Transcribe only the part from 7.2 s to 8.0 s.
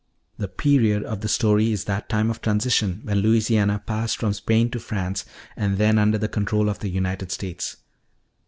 States.